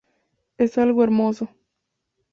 [0.57, 1.49] Es algo hermoso".